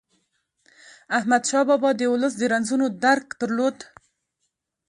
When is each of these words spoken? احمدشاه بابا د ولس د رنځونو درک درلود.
احمدشاه 1.17 1.63
بابا 1.69 1.89
د 1.95 2.01
ولس 2.13 2.33
د 2.37 2.43
رنځونو 2.51 2.85
درک 3.03 3.27
درلود. 3.41 3.77